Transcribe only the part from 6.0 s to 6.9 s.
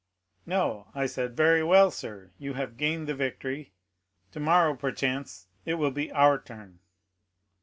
our turn.